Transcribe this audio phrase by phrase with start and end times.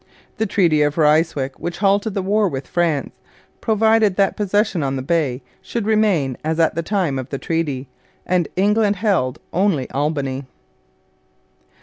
[0.37, 3.11] The Treaty of Ryswick, which halted the war with France,
[3.61, 7.87] provided that possession on the Bay should remain as at the time of the treaty,
[8.25, 10.45] and England held only Albany.